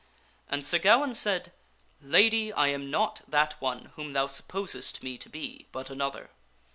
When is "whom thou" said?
3.95-4.25